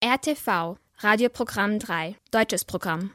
RTV, 0.00 0.76
Radioprogramm 0.98 1.80
3, 1.80 2.14
deutsches 2.30 2.64
Programm. 2.64 3.10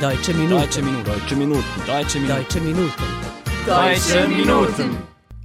Deutsche 0.00 0.32
Minuten. 0.34 0.60
Deutsche 0.60 0.82
Minuten. 0.82 1.04
Deutsche 1.04 1.34
Minuten. 1.34 1.64
Deutsche 1.84 2.20
Minuten. 2.20 2.30
Deutsche 2.30 2.60
Minuten. 2.60 2.92
Deutsche 3.66 4.28
Minuten. 4.28 4.96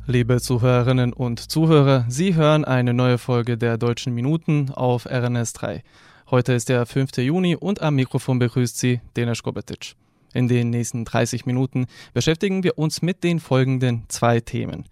Liebe 0.06 0.40
Zuhörerinnen 0.40 1.14
und 1.14 1.40
Zuhörer, 1.40 2.06
Sie 2.10 2.36
hören 2.36 2.64
eine 2.64 2.94
neue 2.94 3.18
Folge 3.18 3.58
der 3.58 3.80
Deutschen 3.80 4.14
Minuten 4.14 4.70
auf 4.70 5.08
RNS 5.08 5.54
3. 5.54 5.82
Heute 6.30 6.54
ist 6.54 6.70
der 6.70 6.86
5. 6.86 7.18
Juni 7.18 7.56
und 7.56 7.82
am 7.82 7.96
Mikrofon 7.96 8.38
begrüßt 8.38 8.78
Sie 8.78 9.02
Denis 9.18 9.42
Kobetic. 9.42 9.96
In 10.36 10.48
den 10.48 10.70
nächsten 10.70 11.06
30 11.06 11.48
Minuten 11.48 11.88
beschäftigen 12.14 12.64
wir 12.64 12.78
uns 12.78 13.02
mit 13.02 13.24
den 13.24 13.40
folgenden 13.40 14.04
zwei 14.10 14.42
Themen. 14.42 14.86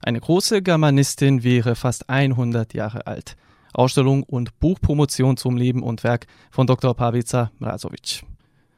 Eine 0.00 0.18
große 0.18 0.60
Germanistin 0.60 1.44
wäre 1.44 1.76
fast 1.76 2.10
100 2.10 2.74
Jahre 2.74 3.06
alt. 3.06 3.36
Ausstellung 3.74 4.22
und 4.22 4.58
Buchpromotion 4.60 5.36
zum 5.36 5.56
Leben 5.56 5.82
und 5.82 6.04
Werk 6.04 6.26
von 6.50 6.66
Dr. 6.66 6.94
Pavica 6.94 7.50
Mrazovic. 7.58 8.24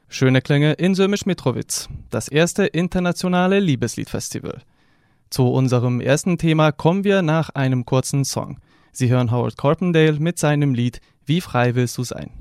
Schöne 0.09 0.41
Klänge 0.41 0.73
in 0.73 0.95
Sömisch-Mitrowitz, 0.95 1.89
das 2.09 2.27
erste 2.27 2.65
internationale 2.65 3.59
Liebesliedfestival. 3.59 4.61
Zu 5.29 5.47
unserem 5.49 5.99
ersten 5.99 6.37
Thema 6.37 6.71
kommen 6.71 7.03
wir 7.03 7.21
nach 7.21 7.49
einem 7.49 7.85
kurzen 7.85 8.23
Song. 8.23 8.59
Sie 8.91 9.09
hören 9.09 9.31
Howard 9.31 9.57
Carpendale 9.57 10.19
mit 10.19 10.39
seinem 10.39 10.73
Lied 10.73 11.01
Wie 11.25 11.41
frei 11.41 11.75
willst 11.75 11.97
du 11.97 12.03
sein? 12.03 12.31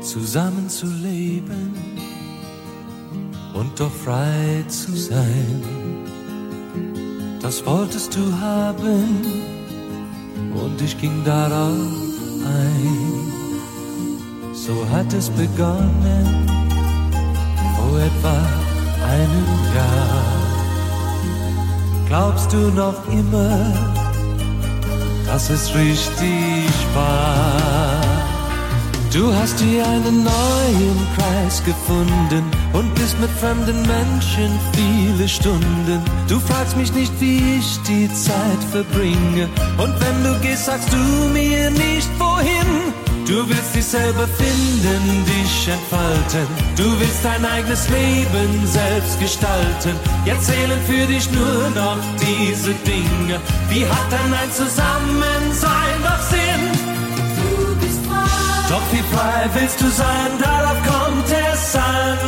Zusammen 0.00 0.68
zu 0.68 0.86
leben 0.86 1.74
und 3.54 3.78
doch 3.78 3.92
frei 3.92 4.64
zu 4.68 4.96
sein, 4.96 5.62
das 7.40 7.64
wolltest 7.66 8.16
du 8.16 8.40
haben 8.40 9.54
und 10.54 10.80
ich 10.82 10.98
ging 11.00 11.24
darauf 11.24 11.76
ein. 12.46 13.32
So 14.52 14.74
hat 14.90 15.12
es 15.12 15.28
begonnen 15.30 16.46
vor 17.76 17.98
etwa 17.98 18.36
einem 19.12 19.46
Jahr. 19.74 20.44
Glaubst 22.08 22.52
du 22.52 22.70
noch 22.70 23.06
immer, 23.08 23.72
dass 25.26 25.50
es 25.50 25.74
richtig 25.74 26.70
war? 26.94 27.93
Du 29.14 29.32
hast 29.32 29.60
dir 29.60 29.86
einen 29.86 30.24
neuen 30.24 30.98
Kreis 31.16 31.62
gefunden 31.64 32.50
und 32.72 32.92
bist 32.96 33.16
mit 33.20 33.30
fremden 33.30 33.80
Menschen 33.82 34.50
viele 34.72 35.28
Stunden. 35.28 36.02
Du 36.26 36.40
fragst 36.40 36.76
mich 36.76 36.92
nicht, 36.92 37.12
wie 37.20 37.58
ich 37.58 37.78
die 37.82 38.12
Zeit 38.12 38.62
verbringe. 38.72 39.48
Und 39.78 39.94
wenn 40.00 40.24
du 40.24 40.36
gehst, 40.40 40.64
sagst 40.64 40.92
du 40.92 41.28
mir 41.32 41.70
nicht 41.70 42.10
wohin. 42.18 42.92
Du 43.24 43.48
willst 43.48 43.76
dich 43.76 43.84
selber 43.84 44.26
finden, 44.26 45.24
dich 45.26 45.68
entfalten. 45.68 46.48
Du 46.76 46.98
willst 46.98 47.24
dein 47.24 47.44
eigenes 47.44 47.88
Leben 47.90 48.66
selbst 48.66 49.20
gestalten. 49.20 49.94
Jetzt 50.24 50.46
zählen 50.46 50.80
für 50.88 51.06
dich 51.06 51.30
nur 51.30 51.70
noch 51.70 51.98
diese 52.20 52.74
Dinge. 52.84 53.40
Wie 53.70 53.86
hat 53.86 54.10
denn 54.10 54.34
ein 54.34 54.50
Zusammensein? 54.50 55.84
Wie 58.94 59.02
frei 59.12 59.50
willst 59.54 59.80
du 59.80 59.88
sein, 59.88 60.30
darauf 60.40 60.78
kommt 60.84 61.28
es 61.28 61.74
an. 61.74 62.18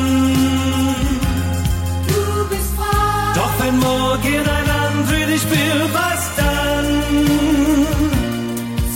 Du 2.08 2.48
bist 2.50 2.74
frei. 2.74 3.34
Doch 3.36 3.54
wenn 3.60 3.78
morgen 3.78 4.42
ein 4.58 4.68
anderer 4.84 5.26
dich 5.26 5.48
will, 5.48 5.82
was 5.92 6.22
dann? 6.40 6.86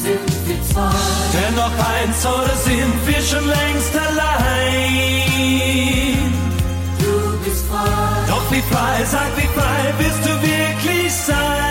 Sind 0.03 0.49
wir 0.49 0.61
zwei. 0.69 0.91
Dennoch 1.33 1.77
eins 1.95 2.27
oder 2.27 2.57
sind 2.57 3.07
wir 3.07 3.23
schon 3.23 3.47
längst 3.47 3.95
allein? 4.09 5.13
Du 6.99 7.39
bist 7.45 7.65
frei. 7.69 8.27
Doch 8.27 8.47
wie 8.51 8.63
frei, 8.63 9.05
sag 9.05 9.31
wie 9.37 9.51
frei 9.57 9.95
willst 9.97 10.25
du 10.25 10.33
wirklich 10.43 11.13
sein? 11.13 11.70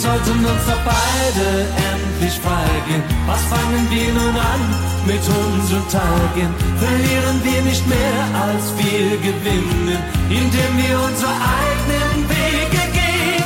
Sollten 0.00 0.46
uns 0.46 0.64
doch 0.66 0.82
beide 0.82 1.66
endlich 1.92 2.40
fragen, 2.40 3.02
was 3.26 3.42
fangen 3.52 3.86
wir 3.90 4.08
nun 4.14 4.34
an 4.34 4.62
mit 5.04 5.20
unseren 5.20 5.86
Tagen? 5.90 6.48
Verlieren 6.78 7.38
wir 7.44 7.60
nicht 7.60 7.86
mehr, 7.86 8.20
als 8.46 8.72
wir 8.78 9.18
gewinnen, 9.18 9.98
indem 10.30 10.72
wir 10.80 10.96
unsere 11.06 11.34
eigenen 11.60 12.18
Wege 12.32 12.82
gehen? 12.98 13.44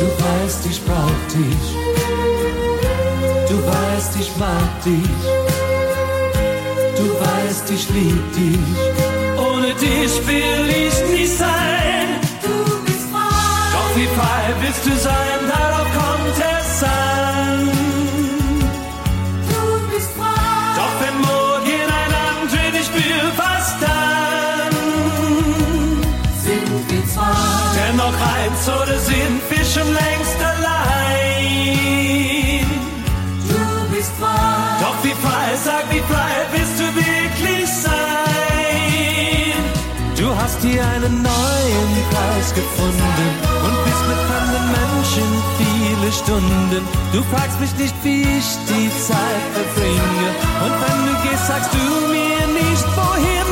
Du 0.00 0.06
weißt, 0.24 0.66
ich 0.66 0.84
brauch 0.86 1.22
dich. 1.38 1.64
Du 3.48 3.56
weißt, 3.64 4.16
ich 4.18 4.36
mag 4.38 4.82
dich. 4.84 5.18
Du 6.96 7.06
weißt, 7.24 7.70
ich 7.70 7.88
lieb 7.90 8.32
dich. 8.34 9.38
Ohne 9.38 9.72
dich 9.74 10.26
will 10.26 10.68
ich 10.88 10.91
willst 14.72 14.86
du 14.86 14.96
sein, 14.98 15.40
darauf 15.48 15.86
kommt 15.92 16.38
es 16.38 16.82
an. 16.82 17.70
Du 19.48 19.62
bist 19.94 20.10
frei. 20.16 20.74
Doch 20.76 20.94
wenn 21.02 21.16
morgen 21.20 21.88
ein 22.00 22.12
anderer 22.30 22.70
dich 22.72 22.88
was 23.36 23.66
dann? 23.80 24.74
Sind 26.44 26.70
wir 26.90 27.04
zwei. 27.06 27.42
Dennoch 27.76 28.18
eins 28.36 28.62
oder 28.68 28.98
sind 28.98 29.40
wir 29.50 29.64
schon 29.64 29.88
längst 29.92 30.38
allein? 30.52 31.86
Du 33.48 33.62
bist 33.94 34.12
frei. 34.18 34.80
Doch 34.80 34.98
wie 35.02 35.16
frei, 35.24 35.48
sag 35.64 35.84
wie 35.90 36.02
frei 36.12 36.34
willst 36.52 36.78
du 36.80 36.84
wirklich 36.94 37.68
sein? 37.68 37.92
Du 40.16 40.26
hast 40.34 40.60
hier 40.62 40.82
einen 40.82 41.22
neuen 41.22 42.10
Kreis 42.10 42.54
gefunden 42.54 43.01
Stunden. 46.12 46.82
Du 47.12 47.22
fragst 47.32 47.58
mich 47.60 47.74
nicht, 47.76 47.94
wie 48.04 48.22
ich 48.22 48.48
die 48.68 48.90
Zeit 49.08 49.44
verbringe. 49.54 50.28
Und 50.64 50.74
wenn 50.82 51.00
du 51.08 51.14
gehst, 51.28 51.46
sagst 51.46 51.70
du 51.72 51.86
mir 52.12 52.46
nicht 52.52 52.86
wohin. 52.96 53.48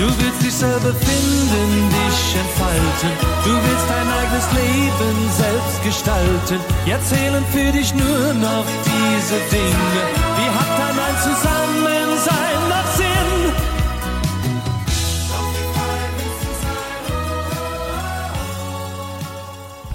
Du 0.00 0.06
willst 0.06 0.42
dich 0.42 0.54
selber 0.54 0.94
finden, 0.94 1.90
dich 1.92 2.20
entfalten. 2.40 3.12
Du 3.44 3.52
willst 3.52 3.86
dein 3.92 4.08
eigenes 4.18 4.48
Leben 4.56 5.18
selbst 5.36 5.82
gestalten. 5.84 6.58
Jetzt 6.86 7.10
zählen 7.10 7.44
für 7.52 7.70
dich 7.70 7.92
nur 7.94 8.32
noch 8.32 8.64
diese 8.82 9.38
Dinge. 9.52 10.02
Wie 10.36 10.50
hat 10.56 10.72
dann 10.80 10.98
ein 10.98 11.16
Zusammensein 11.20 11.59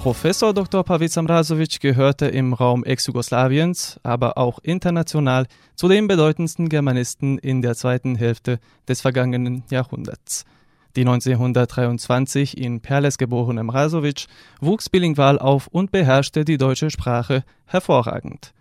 Professor 0.06 0.54
Dr. 0.54 0.84
Pavica 0.84 1.20
Mrazovic 1.20 1.80
gehörte 1.80 2.26
im 2.26 2.52
Raum 2.52 2.84
Ex-Jugoslawiens, 2.84 3.98
aber 4.04 4.38
auch 4.38 4.60
international 4.62 5.48
zu 5.74 5.88
den 5.88 6.06
bedeutendsten 6.06 6.68
Germanisten 6.68 7.38
in 7.38 7.60
der 7.60 7.74
zweiten 7.74 8.14
Hälfte 8.14 8.60
des 8.86 9.00
vergangenen 9.00 9.64
Jahrhunderts. 9.68 10.44
Die 10.94 11.00
1923 11.00 12.56
in 12.56 12.82
Perles 12.82 13.18
geborene 13.18 13.64
Mrazovic 13.64 14.26
wuchs 14.60 14.88
bilingual 14.88 15.40
auf 15.40 15.66
und 15.66 15.90
beherrschte 15.90 16.44
die 16.44 16.56
deutsche 16.56 16.90
Sprache 16.92 17.42
hervorragend. 17.64 18.54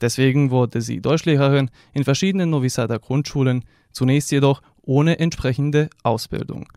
Deswegen 0.00 0.52
wurde 0.52 0.82
sie 0.82 1.00
Deutschlehrerin 1.00 1.70
in 1.92 2.04
verschiedenen 2.04 2.50
Novi 2.50 2.68
Sada 2.68 2.98
Grundschulen, 2.98 3.64
zunächst 3.90 4.30
jedoch 4.30 4.62
ohne 4.82 5.18
entsprechende 5.18 5.90
Ausbildung. 6.04 6.68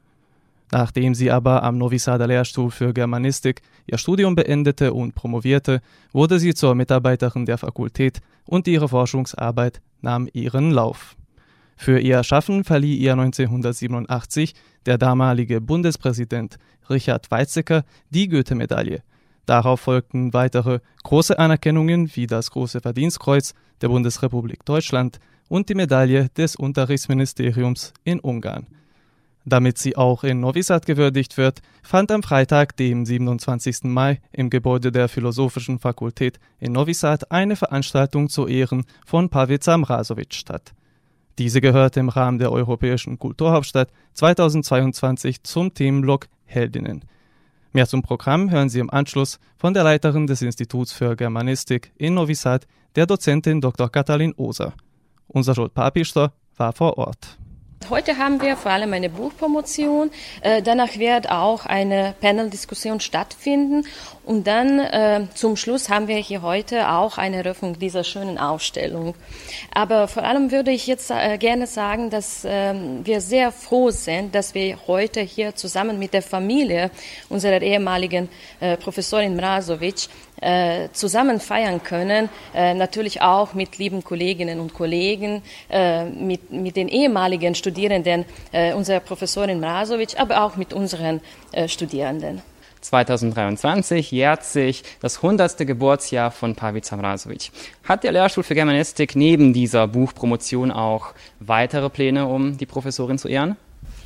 Nachdem 0.71 1.13
sie 1.13 1.31
aber 1.31 1.63
am 1.63 1.77
Novi 1.77 1.99
Sada 1.99 2.25
Lehrstuhl 2.25 2.71
für 2.71 2.93
Germanistik 2.93 3.61
ihr 3.87 3.97
Studium 3.97 4.35
beendete 4.35 4.93
und 4.93 5.13
promovierte, 5.13 5.81
wurde 6.11 6.39
sie 6.39 6.53
zur 6.53 6.75
Mitarbeiterin 6.75 7.45
der 7.45 7.57
Fakultät 7.57 8.19
und 8.45 8.67
ihre 8.67 8.89
Forschungsarbeit 8.89 9.81
nahm 10.01 10.27
ihren 10.33 10.71
Lauf. 10.71 11.15
Für 11.77 11.99
ihr 11.99 12.23
Schaffen 12.23 12.63
verlieh 12.63 12.95
ihr 12.95 13.11
1987 13.11 14.53
der 14.85 14.97
damalige 14.97 15.61
Bundespräsident 15.61 16.57
Richard 16.89 17.29
Weizsäcker 17.31 17.83
die 18.09 18.27
Goethe-Medaille. 18.27 19.01
Darauf 19.45 19.81
folgten 19.81 20.33
weitere 20.33 20.79
große 21.03 21.37
Anerkennungen 21.37 22.09
wie 22.15 22.27
das 22.27 22.49
Große 22.51 22.81
Verdienstkreuz 22.81 23.53
der 23.81 23.89
Bundesrepublik 23.89 24.65
Deutschland 24.65 25.19
und 25.47 25.69
die 25.69 25.75
Medaille 25.75 26.29
des 26.29 26.55
Unterrichtsministeriums 26.55 27.93
in 28.03 28.19
Ungarn. 28.19 28.67
Damit 29.47 29.77
sie 29.77 29.95
auch 29.95 30.23
in 30.23 30.39
Novi 30.39 30.63
Sad 30.63 30.87
gewürdigt 30.87 31.37
wird, 31.37 31.61
fand 31.83 32.11
am 32.11 32.23
Freitag, 32.23 32.75
dem 32.77 33.05
27. 33.05 33.83
Mai, 33.83 34.19
im 34.31 34.49
Gebäude 34.49 34.91
der 34.91 35.07
Philosophischen 35.07 35.77
Fakultät 35.77 36.39
in 36.59 36.71
Novi 36.71 36.95
Sad 36.95 37.31
eine 37.31 37.55
Veranstaltung 37.55 38.27
zu 38.27 38.47
Ehren 38.47 38.85
von 39.05 39.29
Pavica 39.29 39.77
Mrazovic 39.77 40.33
statt. 40.33 40.73
Diese 41.37 41.61
gehört 41.61 41.95
im 41.95 42.09
Rahmen 42.09 42.39
der 42.39 42.51
Europäischen 42.51 43.19
Kulturhauptstadt 43.19 43.91
2022 44.13 45.43
zum 45.43 45.73
Themenblock 45.73 46.27
Heldinnen. 46.45 47.05
Mehr 47.71 47.87
zum 47.87 48.01
Programm 48.01 48.49
hören 48.49 48.69
Sie 48.69 48.79
im 48.79 48.89
Anschluss 48.89 49.39
von 49.57 49.75
der 49.75 49.83
Leiterin 49.83 50.25
des 50.25 50.41
Instituts 50.41 50.91
für 50.91 51.15
Germanistik 51.15 51.91
in 51.97 52.15
Novi 52.15 52.33
Sad, 52.33 52.65
der 52.95 53.05
Dozentin 53.05 53.61
Dr. 53.61 53.89
Katalin 53.91 54.33
Oser. 54.37 54.73
Unser 55.27 55.53
Jolt 55.53 55.73
Papister 55.75 56.33
war 56.55 56.73
vor 56.73 56.97
Ort. 56.97 57.37
Heute 57.89 58.17
haben 58.17 58.41
wir 58.41 58.57
vor 58.57 58.71
allem 58.71 58.93
eine 58.93 59.09
Buchpromotion. 59.09 60.09
Äh, 60.41 60.63
danach 60.63 60.97
wird 60.97 61.29
auch 61.29 61.65
eine 61.65 62.15
Panel-Diskussion 62.19 62.99
stattfinden. 62.99 63.85
Und 64.23 64.47
dann 64.47 64.79
äh, 64.79 65.27
zum 65.35 65.55
Schluss 65.55 65.89
haben 65.89 66.07
wir 66.07 66.15
hier 66.17 66.41
heute 66.41 66.89
auch 66.89 67.19
eine 67.19 67.37
Eröffnung 67.37 67.77
dieser 67.77 68.03
schönen 68.03 68.39
Ausstellung. 68.39 69.13
Aber 69.71 70.07
vor 70.07 70.23
allem 70.23 70.51
würde 70.51 70.71
ich 70.71 70.87
jetzt 70.87 71.11
äh, 71.11 71.37
gerne 71.37 71.67
sagen, 71.67 72.09
dass 72.09 72.43
äh, 72.43 72.73
wir 73.03 73.21
sehr 73.21 73.51
froh 73.51 73.91
sind, 73.91 74.33
dass 74.33 74.55
wir 74.55 74.79
heute 74.87 75.21
hier 75.21 75.53
zusammen 75.55 75.99
mit 75.99 76.13
der 76.13 76.23
Familie 76.23 76.89
unserer 77.29 77.61
ehemaligen 77.61 78.29
Professorin 78.79 79.35
Mrasovic 79.35 80.07
äh, 80.41 80.89
zusammen 80.91 81.39
feiern 81.39 81.83
können, 81.83 82.29
äh, 82.53 82.73
natürlich 82.73 83.21
auch 83.21 83.53
mit 83.53 83.77
lieben 83.77 84.03
Kolleginnen 84.03 84.59
und 84.59 84.73
Kollegen, 84.73 85.41
äh, 85.69 86.05
mit, 86.05 86.51
mit 86.51 86.75
den 86.75 86.87
ehemaligen 86.87 87.55
Studierenden 87.55 88.25
äh, 88.51 88.73
unserer 88.73 88.99
Professorin 88.99 89.59
Mrasovic, 89.59 90.19
aber 90.19 90.43
auch 90.43 90.55
mit 90.55 90.73
unseren 90.73 91.21
äh, 91.51 91.67
Studierenden. 91.67 92.41
2023 92.81 94.11
jährt 94.11 94.43
sich 94.43 94.83
das 95.01 95.17
100. 95.17 95.57
Geburtsjahr 95.65 96.29
von 96.29 96.55
Pavica 96.55 96.95
Mrasovic. 96.95 97.49
Hat 97.83 98.03
der 98.03 98.11
Lehrstuhl 98.11 98.43
für 98.43 98.53
Germanistik 98.53 99.15
neben 99.15 99.53
dieser 99.53 99.87
Buchpromotion 99.87 100.71
auch 100.71 101.13
weitere 101.39 101.89
Pläne, 101.89 102.27
um 102.27 102.57
die 102.57 102.67
Professorin 102.67 103.17
zu 103.17 103.27
ehren? 103.27 103.57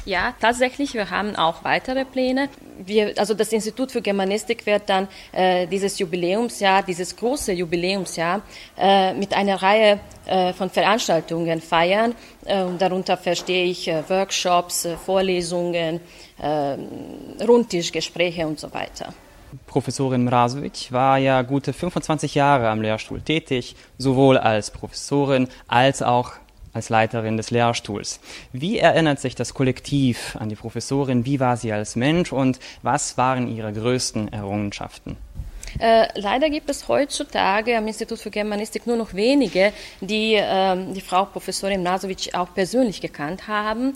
Ja, 0.10 0.34
tatsächlich, 0.42 0.96
wir 0.96 1.12
haben 1.12 1.36
auch 1.36 1.64
weitere 1.64 2.04
Pläne. 2.04 2.50
Wir, 2.84 3.14
also 3.18 3.36
das 3.36 3.54
Institut 3.54 3.92
für 3.92 4.02
Germanistik 4.02 4.66
wird 4.66 4.90
dann 4.90 5.08
äh, 5.32 5.68
dieses 5.68 6.00
Jubiläumsjahr, 6.00 6.82
dieses 6.82 7.16
große 7.16 7.52
Jubiläumsjahr 7.52 8.42
äh, 8.76 9.14
mit 9.14 9.36
einer 9.36 9.62
Reihe 9.62 10.00
äh, 10.26 10.52
von 10.54 10.72
Veranstaltungen 10.72 11.62
feiern. 11.62 12.16
Äh, 12.46 12.66
darunter 12.80 13.18
verstehe 13.18 13.66
ich 13.66 13.88
äh, 13.88 14.02
Workshops, 14.10 14.86
äh, 14.86 14.98
Vorlesungen, 14.98 16.00
Rundtischgespräche 17.46 18.48
und 18.48 18.58
so 18.58 18.74
weiter. 18.74 19.14
Professorin 19.68 20.24
Mrasovic 20.24 20.92
war 20.92 21.18
ja 21.18 21.42
gute 21.42 21.74
25 21.74 22.34
Jahre 22.34 22.70
am 22.70 22.82
Lehrstuhl 22.82 23.22
tätig, 23.22 23.76
sowohl 23.98 24.38
als 24.38 24.72
Professorin 24.72 25.50
als 25.68 26.02
auch 26.02 26.32
als 26.74 26.90
Leiterin 26.90 27.38
des 27.38 27.52
Lehrstuhls. 27.52 28.20
Wie 28.54 28.78
erinnert 28.78 29.20
sich 29.20 29.36
das 29.36 29.54
Kollektiv 29.54 30.36
an 30.40 30.50
die 30.50 30.56
Professorin? 30.56 31.26
Wie 31.26 31.40
war 31.40 31.58
sie 31.58 31.72
als 31.72 31.96
Mensch 31.96 32.32
und 32.32 32.60
was 32.82 33.18
waren 33.18 33.48
ihre 33.48 33.74
größten 33.74 34.32
Errungenschaften? 34.32 35.18
Äh, 35.78 36.08
leider 36.16 36.50
gibt 36.50 36.70
es 36.70 36.88
heutzutage 36.88 37.78
am 37.78 37.88
Institut 37.88 38.20
für 38.20 38.32
Germanistik 38.32 38.88
nur 38.88 38.96
noch 38.96 39.14
wenige, 39.14 39.72
die 40.02 40.34
äh, 40.34 40.94
die 40.94 41.02
Frau 41.02 41.26
Professorin 41.26 41.84
Nasovic 41.84 42.34
auch 42.34 42.54
persönlich 42.54 43.02
gekannt 43.02 43.48
haben. 43.48 43.96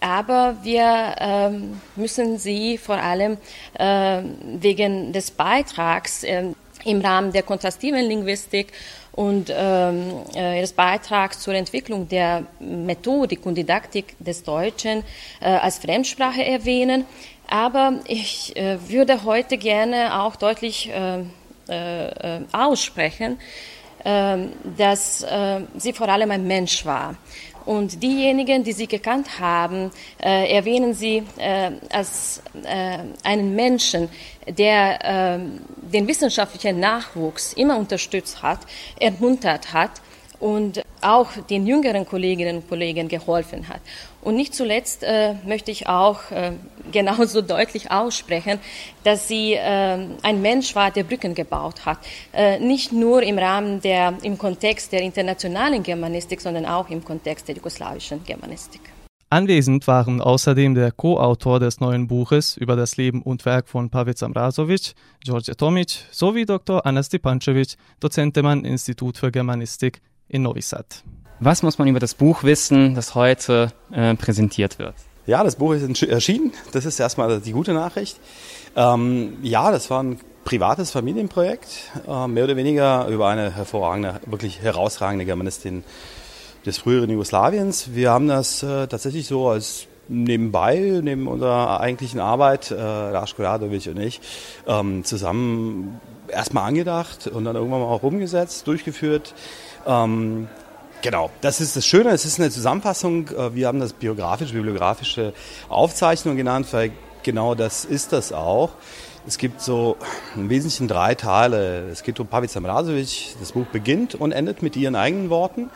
Aber 0.00 0.56
wir 0.62 1.14
ähm, 1.18 1.80
müssen 1.96 2.36
sie 2.36 2.76
vor 2.76 2.96
allem 2.96 3.38
äh, 3.78 4.20
wegen 4.42 5.14
des 5.14 5.30
Beitrags 5.30 6.24
ähm, 6.24 6.54
im 6.84 7.00
Rahmen 7.00 7.32
der 7.32 7.42
kontrastiven 7.42 8.04
Linguistik 8.04 8.72
und 9.12 9.52
ähm, 9.54 10.22
äh, 10.34 10.58
ihres 10.58 10.72
Beitrags 10.72 11.40
zur 11.40 11.54
Entwicklung 11.54 12.08
der 12.08 12.44
Methodik 12.58 13.46
und 13.46 13.54
Didaktik 13.54 14.16
des 14.18 14.42
Deutschen 14.42 15.04
äh, 15.40 15.46
als 15.46 15.78
Fremdsprache 15.78 16.44
erwähnen. 16.44 17.04
Aber 17.48 18.00
ich 18.06 18.56
äh, 18.56 18.78
würde 18.88 19.24
heute 19.24 19.58
gerne 19.58 20.20
auch 20.20 20.36
deutlich 20.36 20.90
äh, 20.90 21.20
äh, 21.68 22.40
aussprechen, 22.52 23.38
äh, 24.02 24.38
dass 24.76 25.22
äh, 25.22 25.60
sie 25.76 25.92
vor 25.92 26.08
allem 26.08 26.30
ein 26.30 26.46
Mensch 26.46 26.84
war. 26.84 27.16
Und 27.64 28.02
diejenigen, 28.02 28.62
die 28.62 28.72
sie 28.72 28.86
gekannt 28.86 29.40
haben, 29.40 29.90
äh, 30.22 30.54
erwähnen 30.54 30.92
sie 30.92 31.22
äh, 31.38 31.72
als 31.90 32.42
äh, 32.62 32.98
einen 33.22 33.54
Menschen, 33.54 34.08
der 34.46 35.38
den 35.80 36.06
wissenschaftlichen 36.06 36.78
Nachwuchs 36.78 37.54
immer 37.54 37.78
unterstützt 37.78 38.42
hat, 38.42 38.60
ermuntert 39.00 39.72
hat 39.72 39.92
und 40.44 40.82
auch 41.00 41.30
den 41.48 41.66
jüngeren 41.66 42.04
Kolleginnen 42.04 42.56
und 42.56 42.68
Kollegen 42.68 43.08
geholfen 43.08 43.66
hat. 43.66 43.80
Und 44.20 44.36
nicht 44.36 44.54
zuletzt 44.54 45.02
äh, 45.02 45.36
möchte 45.46 45.70
ich 45.70 45.86
auch 45.86 46.30
äh, 46.30 46.52
genauso 46.92 47.40
deutlich 47.40 47.90
aussprechen, 47.90 48.58
dass 49.04 49.26
sie 49.26 49.54
äh, 49.54 50.06
ein 50.22 50.42
Mensch 50.42 50.74
war, 50.74 50.90
der 50.90 51.04
Brücken 51.04 51.34
gebaut 51.34 51.86
hat. 51.86 51.96
Äh, 52.34 52.58
nicht 52.58 52.92
nur 52.92 53.22
im 53.22 53.38
Rahmen 53.38 53.80
der, 53.80 54.18
im 54.22 54.36
Kontext 54.36 54.92
der 54.92 55.00
internationalen 55.00 55.82
Germanistik, 55.82 56.42
sondern 56.42 56.66
auch 56.66 56.90
im 56.90 57.02
Kontext 57.02 57.48
der 57.48 57.54
jugoslawischen 57.54 58.22
Germanistik. 58.22 58.82
Anwesend 59.30 59.86
waren 59.86 60.20
außerdem 60.20 60.74
der 60.74 60.92
Co-Autor 60.92 61.58
des 61.58 61.80
neuen 61.80 62.06
Buches 62.06 62.58
über 62.58 62.76
das 62.76 62.98
Leben 62.98 63.22
und 63.22 63.46
Werk 63.46 63.66
von 63.66 63.88
Pavel 63.88 64.14
Zamrasovic, 64.14 64.92
George 65.24 65.56
Tomic, 65.56 66.04
sowie 66.10 66.44
Dr. 66.44 66.84
Anna 66.84 67.02
Stipancevic, 67.02 67.76
Dozent 67.98 68.36
am 68.36 68.62
Institut 68.62 69.16
für 69.16 69.32
Germanistik 69.32 70.02
in 70.28 70.42
Novi 70.42 70.62
Sad. 70.62 71.02
Was 71.40 71.62
muss 71.62 71.78
man 71.78 71.88
über 71.88 72.00
das 72.00 72.14
Buch 72.14 72.42
wissen, 72.42 72.94
das 72.94 73.14
heute 73.14 73.72
äh, 73.92 74.14
präsentiert 74.14 74.78
wird? 74.78 74.94
Ja, 75.26 75.42
das 75.42 75.56
Buch 75.56 75.72
ist 75.74 76.02
erschienen. 76.02 76.52
Das 76.72 76.84
ist 76.84 77.00
erstmal 77.00 77.40
die 77.40 77.52
gute 77.52 77.72
Nachricht. 77.72 78.18
Ähm, 78.76 79.38
ja, 79.42 79.70
das 79.70 79.90
war 79.90 80.02
ein 80.02 80.20
privates 80.44 80.90
Familienprojekt, 80.90 81.90
äh, 82.06 82.28
mehr 82.28 82.44
oder 82.44 82.56
weniger 82.56 83.08
über 83.08 83.28
eine 83.28 83.54
hervorragende, 83.54 84.20
wirklich 84.26 84.60
herausragende 84.60 85.24
Germanistin 85.24 85.82
des 86.66 86.78
früheren 86.78 87.10
Jugoslawiens. 87.10 87.94
Wir 87.94 88.10
haben 88.10 88.28
das 88.28 88.62
äh, 88.62 88.86
tatsächlich 88.86 89.26
so 89.26 89.48
als 89.48 89.86
nebenbei, 90.08 91.00
neben 91.02 91.26
unserer 91.26 91.80
eigentlichen 91.80 92.20
Arbeit, 92.20 92.70
äh, 92.70 92.74
Raschko 92.74 93.42
Radovic 93.42 93.86
und 93.86 93.98
ich, 93.98 94.20
ähm, 94.66 95.04
zusammen 95.04 96.00
erstmal 96.28 96.68
angedacht 96.68 97.26
und 97.26 97.44
dann 97.44 97.56
irgendwann 97.56 97.80
mal 97.80 97.86
auch 97.86 98.02
umgesetzt, 98.02 98.66
durchgeführt. 98.66 99.34
Ähm, 99.86 100.48
Genau, 101.04 101.30
das 101.42 101.60
ist 101.60 101.76
das 101.76 101.84
Schöne. 101.84 102.12
Es 102.12 102.24
ist 102.24 102.40
eine 102.40 102.48
Zusammenfassung. 102.48 103.28
Äh, 103.28 103.54
wir 103.54 103.66
haben 103.66 103.78
das 103.78 103.92
biografische, 103.92 104.54
bibliografische 104.54 105.34
Aufzeichnung 105.68 106.34
genannt, 106.38 106.66
weil 106.70 106.92
genau 107.22 107.54
das 107.54 107.84
ist 107.84 108.14
das 108.14 108.32
auch. 108.32 108.70
Es 109.26 109.36
gibt 109.36 109.60
so 109.60 109.98
im 110.34 110.48
Wesentlichen 110.48 110.88
drei 110.88 111.14
Teile. 111.14 111.90
Es 111.90 112.04
geht 112.04 112.18
um 112.20 112.26
Pavica 112.26 112.58
Mrazovic. 112.58 113.36
Das 113.38 113.52
Buch 113.52 113.66
beginnt 113.66 114.14
und 114.14 114.32
endet 114.32 114.62
mit 114.62 114.76
ihren 114.76 114.96
eigenen 114.96 115.28
Worten. 115.28 115.68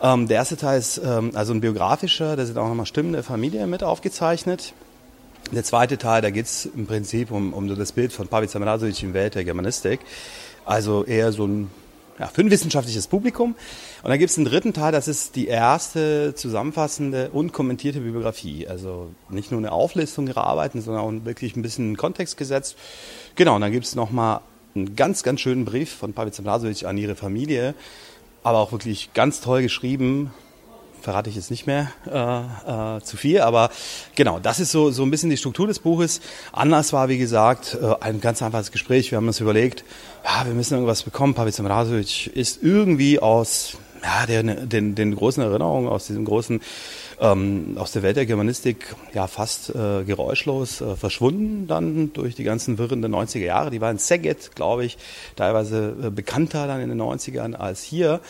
Ähm, 0.00 0.28
der 0.28 0.36
erste 0.36 0.56
Teil 0.56 0.78
ist 0.78 0.98
ähm, 0.98 1.32
also 1.34 1.52
ein 1.52 1.60
biografischer, 1.60 2.36
da 2.36 2.46
sind 2.46 2.56
auch 2.56 2.68
nochmal 2.68 2.86
Stimmen 2.86 3.14
der 3.14 3.24
Familie 3.24 3.66
mit 3.66 3.82
aufgezeichnet. 3.82 4.74
Der 5.50 5.64
zweite 5.64 5.98
Teil, 5.98 6.22
da 6.22 6.30
geht 6.30 6.46
es 6.46 6.66
im 6.66 6.86
Prinzip 6.86 7.32
um, 7.32 7.52
um 7.52 7.68
so 7.68 7.74
das 7.74 7.90
Bild 7.90 8.12
von 8.12 8.28
Pavica 8.28 8.60
Mrazovic 8.60 9.02
im 9.02 9.12
Welt 9.12 9.34
der 9.34 9.42
Germanistik. 9.42 9.98
Also 10.64 11.04
eher 11.04 11.32
so 11.32 11.48
ein 11.48 11.68
ja, 12.18 12.28
für 12.28 12.40
ein 12.40 12.50
wissenschaftliches 12.50 13.06
Publikum. 13.06 13.54
Und 14.02 14.10
dann 14.10 14.18
gibt 14.18 14.30
es 14.30 14.38
einen 14.38 14.46
dritten 14.46 14.72
Teil, 14.72 14.92
das 14.92 15.08
ist 15.08 15.36
die 15.36 15.46
erste 15.46 16.34
zusammenfassende 16.34 17.30
und 17.30 17.52
kommentierte 17.52 18.00
Bibliografie. 18.00 18.66
Also 18.66 19.10
nicht 19.28 19.50
nur 19.50 19.58
eine 19.58 19.72
Auflistung 19.72 20.26
ihrer 20.26 20.44
Arbeiten, 20.44 20.80
sondern 20.80 21.02
auch 21.02 21.24
wirklich 21.24 21.56
ein 21.56 21.62
bisschen 21.62 21.86
einen 21.86 21.96
Kontext 21.96 22.36
gesetzt. 22.36 22.76
Genau, 23.34 23.56
und 23.56 23.60
dann 23.60 23.72
gibt 23.72 23.86
es 23.86 23.94
nochmal 23.94 24.40
einen 24.74 24.96
ganz, 24.96 25.22
ganz 25.22 25.40
schönen 25.40 25.64
Brief 25.64 25.90
von 25.90 26.12
Pavel 26.12 26.32
Zamlasovic 26.32 26.84
an 26.84 26.98
ihre 26.98 27.16
Familie, 27.16 27.74
aber 28.42 28.58
auch 28.58 28.72
wirklich 28.72 29.12
ganz 29.14 29.40
toll 29.40 29.62
geschrieben, 29.62 30.32
verrate 31.06 31.30
ich 31.30 31.36
jetzt 31.36 31.52
nicht 31.52 31.68
mehr 31.68 31.92
äh, 32.04 32.96
äh, 32.96 33.00
zu 33.00 33.16
viel, 33.16 33.40
aber 33.40 33.70
genau, 34.16 34.40
das 34.40 34.58
ist 34.58 34.72
so, 34.72 34.90
so 34.90 35.04
ein 35.04 35.10
bisschen 35.12 35.30
die 35.30 35.36
Struktur 35.36 35.68
des 35.68 35.78
Buches. 35.78 36.20
Anders 36.50 36.92
war, 36.92 37.08
wie 37.08 37.16
gesagt, 37.16 37.78
äh, 37.80 37.94
ein 38.00 38.20
ganz 38.20 38.42
einfaches 38.42 38.72
Gespräch. 38.72 39.12
Wir 39.12 39.18
haben 39.18 39.28
uns 39.28 39.38
überlegt, 39.38 39.84
ja, 40.24 40.44
wir 40.44 40.52
müssen 40.52 40.74
irgendwas 40.74 41.04
bekommen. 41.04 41.34
Pavic 41.34 41.56
Mrasovic 41.60 42.26
ist 42.26 42.60
irgendwie 42.60 43.20
aus 43.20 43.78
ja, 44.06 44.24
der, 44.26 44.42
den, 44.42 44.94
den 44.94 45.16
großen 45.16 45.42
Erinnerungen, 45.42 45.88
aus 45.88 46.06
diesem 46.06 46.24
großen 46.24 46.60
ähm, 47.18 47.76
aus 47.76 47.92
der 47.92 48.02
Welt 48.02 48.16
der 48.16 48.26
Germanistik 48.26 48.94
ja 49.14 49.26
fast 49.26 49.70
äh, 49.70 50.04
geräuschlos 50.04 50.80
äh, 50.80 50.96
verschwunden 50.96 51.66
dann 51.66 52.12
durch 52.12 52.34
die 52.34 52.44
ganzen 52.44 52.78
Wirren 52.78 53.02
der 53.02 53.10
90er 53.10 53.38
Jahre. 53.38 53.70
Die 53.70 53.80
war 53.80 53.90
in 53.90 53.98
Szeged, 53.98 54.54
glaube 54.54 54.84
ich, 54.84 54.96
teilweise 55.34 55.96
äh, 56.04 56.10
bekannter 56.10 56.66
dann 56.66 56.80
in 56.80 56.88
den 56.88 57.00
90ern 57.00 57.54
als 57.54 57.82
hier 57.82 58.20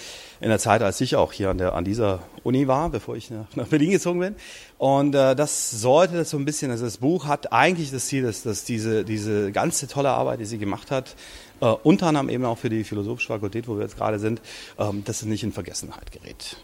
in 0.40 0.48
der 0.48 0.58
Zeit, 0.58 0.82
als 0.82 1.00
ich 1.00 1.16
auch 1.16 1.32
hier 1.32 1.50
an, 1.50 1.58
der, 1.58 1.74
an 1.74 1.84
dieser 1.84 2.20
Uni 2.42 2.68
war, 2.68 2.90
bevor 2.90 3.16
ich 3.16 3.30
nach, 3.30 3.46
nach 3.54 3.66
Berlin 3.66 3.90
gezogen 3.90 4.20
bin. 4.20 4.34
Und 4.78 5.14
äh, 5.14 5.34
das 5.34 5.70
sollte 5.70 6.14
das 6.14 6.30
so 6.30 6.36
ein 6.36 6.44
bisschen, 6.44 6.70
also 6.70 6.84
das 6.84 6.98
Buch 6.98 7.26
hat 7.26 7.52
eigentlich 7.52 7.90
das 7.90 8.06
Ziel, 8.06 8.22
dass, 8.22 8.42
dass 8.42 8.64
diese, 8.64 9.04
diese 9.04 9.50
ganze 9.50 9.88
tolle 9.88 10.10
Arbeit, 10.10 10.40
die 10.40 10.44
sie 10.44 10.58
gemacht 10.58 10.90
hat, 10.90 11.16
äh, 11.60 11.66
unter 11.66 12.08
anderem 12.08 12.28
eben 12.28 12.44
auch 12.44 12.58
für 12.58 12.70
die 12.70 12.84
Philosophische 12.84 13.28
Fakultät, 13.28 13.68
wo 13.68 13.76
wir 13.76 13.82
jetzt 13.82 13.96
gerade 13.96 14.18
sind, 14.18 14.40
ähm, 14.78 15.04
dass 15.04 15.22
es 15.22 15.26
nicht 15.26 15.42
in 15.42 15.52
Vergessenheit 15.52 16.12
gerät. 16.12 16.56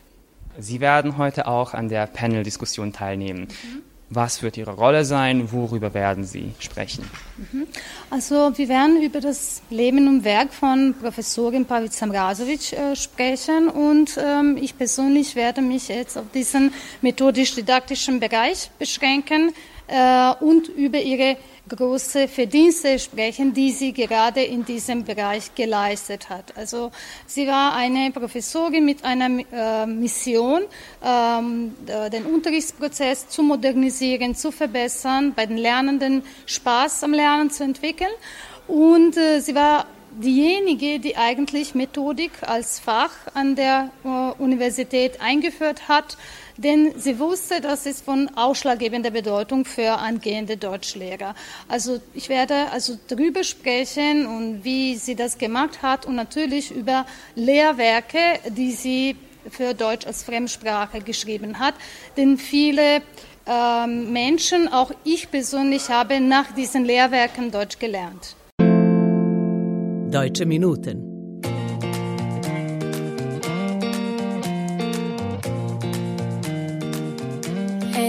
Sie 0.58 0.80
werden 0.80 1.16
heute 1.16 1.46
auch 1.46 1.72
an 1.74 1.88
der 1.88 2.06
Panel-Diskussion 2.06 2.92
teilnehmen. 2.92 3.42
Mhm. 3.42 3.82
Was 4.14 4.42
wird 4.42 4.58
Ihre 4.58 4.72
Rolle 4.72 5.06
sein? 5.06 5.52
Worüber 5.52 5.94
werden 5.94 6.24
Sie 6.24 6.52
sprechen? 6.58 7.02
Also 8.10 8.52
wir 8.56 8.68
werden 8.68 9.02
über 9.02 9.20
das 9.20 9.62
Leben 9.70 10.06
und 10.06 10.22
Werk 10.24 10.52
von 10.52 10.94
Professorin 11.00 11.64
Pavica 11.64 12.04
Mrazovic 12.04 12.74
äh, 12.74 12.94
sprechen 12.94 13.68
und 13.68 14.18
ähm, 14.22 14.58
ich 14.60 14.76
persönlich 14.76 15.34
werde 15.34 15.62
mich 15.62 15.88
jetzt 15.88 16.18
auf 16.18 16.26
diesen 16.34 16.74
methodisch-didaktischen 17.00 18.20
Bereich 18.20 18.70
beschränken 18.78 19.54
und 20.40 20.68
über 20.68 20.98
ihre 20.98 21.36
große 21.68 22.28
Verdienste 22.28 22.98
sprechen, 22.98 23.54
die 23.54 23.70
sie 23.70 23.92
gerade 23.92 24.42
in 24.42 24.64
diesem 24.64 25.04
Bereich 25.04 25.54
geleistet 25.54 26.28
hat. 26.28 26.56
Also 26.56 26.90
sie 27.26 27.46
war 27.46 27.74
eine 27.74 28.10
Professorin 28.10 28.84
mit 28.84 29.04
einer 29.04 29.42
äh, 29.52 29.86
Mission, 29.86 30.62
ähm, 31.04 31.74
äh, 31.86 32.10
den 32.10 32.26
Unterrichtsprozess 32.26 33.28
zu 33.28 33.42
modernisieren, 33.42 34.34
zu 34.34 34.50
verbessern, 34.50 35.32
bei 35.34 35.46
den 35.46 35.56
Lernenden 35.56 36.22
Spaß 36.46 37.04
am 37.04 37.14
Lernen 37.14 37.50
zu 37.50 37.64
entwickeln. 37.64 38.12
Und 38.66 39.16
äh, 39.16 39.40
sie 39.40 39.54
war 39.54 39.86
diejenige, 40.20 40.98
die 40.98 41.16
eigentlich 41.16 41.74
Methodik 41.74 42.32
als 42.42 42.80
Fach 42.80 43.12
an 43.34 43.54
der 43.54 43.90
äh, 44.04 44.42
Universität 44.42 45.20
eingeführt 45.20 45.88
hat 45.88 46.16
denn 46.62 46.92
sie 46.96 47.18
wusste, 47.18 47.60
das 47.60 47.86
ist 47.86 48.04
von 48.04 48.30
ausschlaggebender 48.36 49.10
Bedeutung 49.10 49.64
für 49.64 49.98
angehende 49.98 50.56
Deutschlehrer. 50.56 51.34
Also 51.68 52.00
ich 52.14 52.28
werde 52.28 52.70
also 52.72 52.98
darüber 53.08 53.44
sprechen 53.44 54.26
und 54.26 54.64
wie 54.64 54.96
sie 54.96 55.14
das 55.14 55.38
gemacht 55.38 55.82
hat 55.82 56.06
und 56.06 56.14
natürlich 56.14 56.70
über 56.70 57.06
Lehrwerke, 57.34 58.18
die 58.48 58.72
sie 58.72 59.16
für 59.50 59.74
Deutsch 59.74 60.06
als 60.06 60.22
Fremdsprache 60.22 61.00
geschrieben 61.00 61.58
hat. 61.58 61.74
Denn 62.16 62.38
viele 62.38 63.02
ähm, 63.46 64.12
Menschen, 64.12 64.68
auch 64.68 64.92
ich 65.04 65.30
persönlich, 65.30 65.88
habe 65.88 66.20
nach 66.20 66.52
diesen 66.52 66.84
Lehrwerken 66.84 67.50
Deutsch 67.50 67.78
gelernt. 67.78 68.36
Deutsche 70.10 70.46
Minuten. 70.46 71.11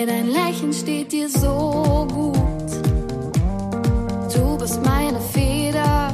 Dein 0.06 0.32
Lächeln 0.32 0.74
steht 0.74 1.14
dir 1.14 1.30
so 1.30 2.06
gut. 2.12 2.72
Du 4.34 4.58
bist 4.58 4.84
meine 4.84 5.20
Feder. 5.22 6.12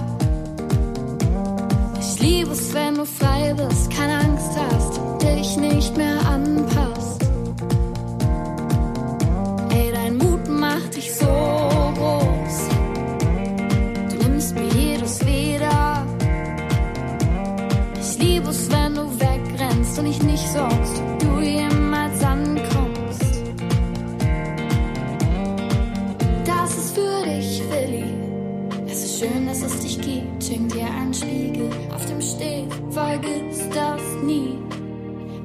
Ich 2.00 2.20
liebe 2.20 2.52
es, 2.52 2.72
wenn 2.74 2.96
du 2.96 3.06
frei 3.06 3.56
bist, 3.56 3.90
keine 3.90 4.20
Angst 4.20 4.52
hast, 4.56 5.00
dich 5.24 5.58
nicht 5.58 5.98
mehr 5.98 6.19
Vergiss 32.92 33.70
das 33.74 34.02
nie. 34.24 34.58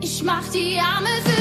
Ich 0.00 0.22
mach 0.22 0.48
die 0.48 0.78
Arme 0.78 1.08
für 1.24 1.33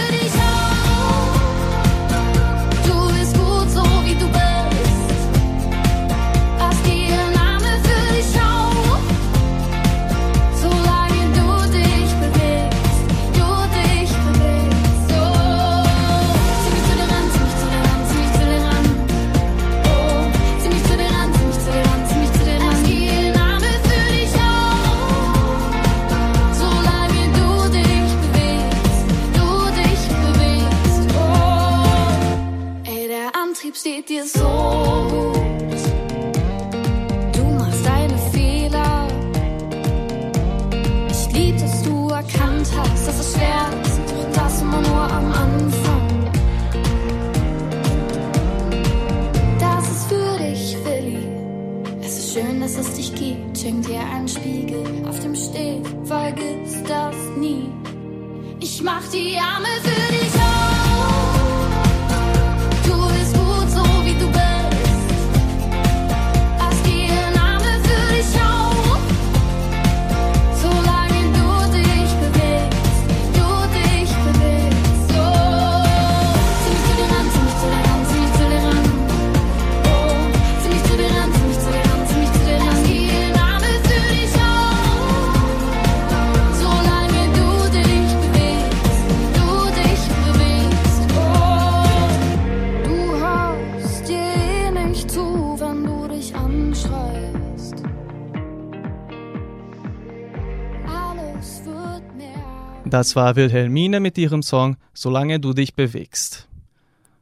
Das 102.94 103.16
war 103.16 103.36
Wilhelmine 103.36 104.00
mit 104.00 104.20
ihrem 104.20 104.44
Song 104.44 104.78
Solange 104.94 105.40
du 105.40 105.54
dich 105.54 105.74
bewegst. 105.74 106.48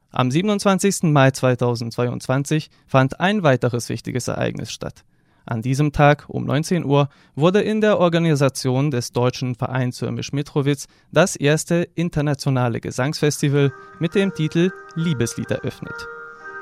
Am 0.09 0.29
27. 0.29 1.03
Mai 1.03 1.31
2022 1.31 2.69
fand 2.87 3.21
ein 3.21 3.41
weiteres 3.43 3.87
wichtiges 3.87 4.27
Ereignis 4.27 4.73
statt. 4.73 5.05
An 5.45 5.61
diesem 5.61 5.93
Tag 5.93 6.25
um 6.27 6.43
19 6.43 6.83
Uhr 6.83 7.07
wurde 7.35 7.61
in 7.61 7.79
der 7.79 7.99
Organisation 7.99 8.91
des 8.91 9.13
Deutschen 9.13 9.55
Vereins 9.55 9.95
Zürmisch-Mitrowitz 9.95 10.87
das 11.13 11.37
erste 11.37 11.87
internationale 11.95 12.81
Gesangsfestival 12.81 13.71
mit 13.97 14.13
dem 14.13 14.33
Titel 14.33 14.71
Liebeslied 14.95 15.51
eröffnet. 15.51 15.95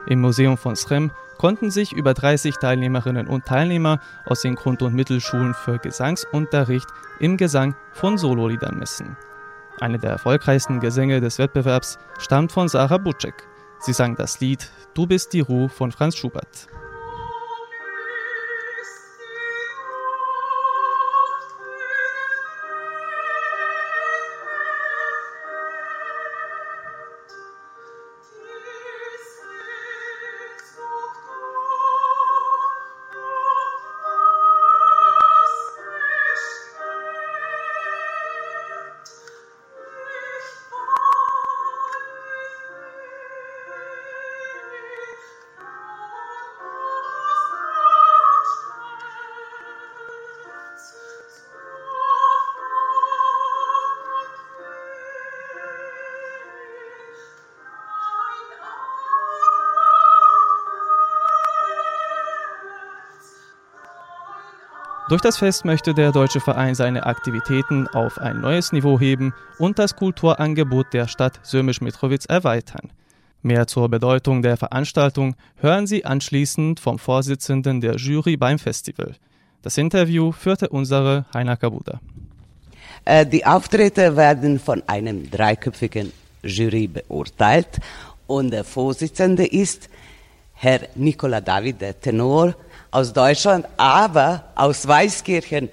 Im 0.06 0.22
Museum 0.22 0.56
von 0.56 0.76
Srem 0.76 1.10
konnten 1.40 1.72
sich 1.72 1.94
über 1.94 2.14
30 2.14 2.58
Teilnehmerinnen 2.58 3.26
und 3.26 3.46
Teilnehmer 3.46 4.00
aus 4.26 4.42
den 4.42 4.56
Grund- 4.56 4.84
und 4.84 4.94
Mittelschulen 4.94 5.56
für 5.56 5.80
Gesangsunterricht 5.80 6.88
im 7.20 7.38
Gesang 7.38 7.76
von 7.94 8.20
Sololiedern 8.20 8.78
messen. 8.78 9.18
Eine 9.80 9.98
der 9.98 10.12
erfolgreichsten 10.12 10.82
Gesänge 10.82 11.22
des 11.22 11.40
Wettbewerbs 11.40 11.98
stammt 12.20 12.52
von 12.52 12.68
Sarah 12.68 12.98
Butschek. 12.98 13.48
Sie 13.80 13.94
sang 13.94 14.16
das 14.16 14.42
Lied 14.42 14.70
Du 14.94 15.08
bist 15.08 15.32
die 15.32 15.40
Ruhe 15.40 15.70
von 15.70 15.94
Franz 15.94 16.18
Schubert. 16.18 16.68
Durch 65.10 65.22
das 65.24 65.38
Fest 65.38 65.66
möchte 65.66 65.96
der 65.96 66.12
Deutsche 66.12 66.40
Verein 66.40 66.76
seine 66.76 67.08
Aktivitäten 67.08 67.88
auf 67.88 68.20
ein 68.20 68.42
neues 68.42 68.72
Niveau 68.72 69.00
heben 69.00 69.34
und 69.58 69.80
das 69.80 69.96
Kulturangebot 69.96 70.94
der 70.94 71.08
Stadt 71.08 71.40
Sömisch-Mitrowitz 71.42 72.28
erweitern. 72.28 72.92
Mehr 73.42 73.66
zur 73.66 73.90
Bedeutung 73.90 74.44
der 74.44 74.56
Veranstaltung 74.56 75.36
hören 75.56 75.88
Sie 75.88 76.06
anschließend 76.06 76.80
vom 76.80 77.00
Vorsitzenden 77.00 77.82
der 77.82 77.96
Jury 77.96 78.38
beim 78.38 78.60
Festival. 78.60 79.16
Das 79.64 79.80
Interview 79.80 80.32
führte 80.32 80.70
unsere 80.70 81.26
Heiner 81.34 81.58
Kabuda. 81.58 82.00
Äh, 83.04 83.26
Die 83.26 83.44
Auftritte 83.48 84.16
werden 84.16 84.60
von 84.60 84.84
einem 84.86 85.32
dreiköpfigen 85.32 86.12
Jury 86.44 86.88
beurteilt 86.88 87.80
und 88.28 88.52
der 88.52 88.64
Vorsitzende 88.64 89.48
ist 89.48 89.90
Herr 90.54 90.82
Nicola 90.94 91.42
David, 91.42 91.82
der 91.82 92.00
Tenor 92.00 92.54
aus 92.92 93.14
Deutschland, 93.14 93.66
aber 93.78 94.46
aus 94.56 94.88
Weißkirchen, 94.88 95.70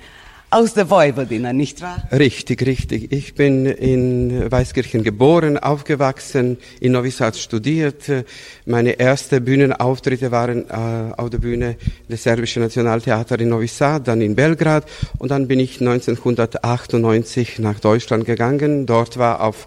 aus 0.48 0.74
der 0.74 0.88
Vojvodina, 0.88 1.52
nicht 1.52 1.82
wahr? 1.82 2.02
Richtig, 2.12 2.64
richtig. 2.64 3.10
Ich 3.10 3.34
bin 3.34 3.66
in 3.66 4.50
Weißkirchen 4.50 5.02
geboren, 5.02 5.58
aufgewachsen, 5.58 6.58
in 6.78 6.92
Novi 6.92 7.10
Sad 7.10 7.36
studiert. 7.36 8.04
Meine 8.64 8.98
ersten 8.98 9.44
Bühnenauftritte 9.44 10.30
waren 10.30 10.70
äh, 10.70 11.12
auf 11.16 11.30
der 11.30 11.38
Bühne 11.38 11.76
des 12.08 12.22
Serbischen 12.22 12.62
Nationaltheaters 12.62 13.40
in 13.40 13.48
Novi 13.48 13.66
Sad, 13.66 14.06
dann 14.06 14.20
in 14.20 14.36
Belgrad 14.36 14.86
und 15.18 15.32
dann 15.32 15.48
bin 15.48 15.58
ich 15.58 15.80
1998 15.80 17.58
nach 17.58 17.80
Deutschland 17.80 18.24
gegangen. 18.24 18.86
Dort 18.86 19.18
war 19.18 19.40
auf, 19.40 19.66